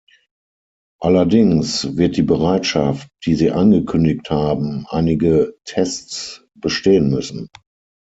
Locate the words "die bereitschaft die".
2.17-3.35